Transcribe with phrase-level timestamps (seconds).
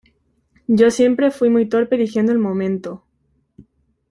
[0.65, 3.05] yo siempre fui muy torpe eligiendo el momento.